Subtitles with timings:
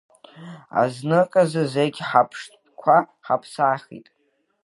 [0.81, 4.07] Азныказы зегьы ҳаԥштәқәа ҳаԥсахит.